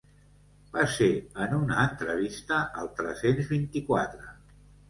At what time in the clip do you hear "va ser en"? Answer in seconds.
0.77-1.53